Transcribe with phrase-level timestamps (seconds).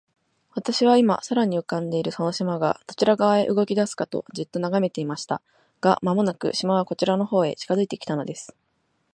[0.55, 5.43] 私は、今、空に浮んでいるその島が、どちら側へ動きだすかと、じっと眺めていました。
[5.79, 8.55] が、間もなく、島はこちらの方へ近づいて来たのです。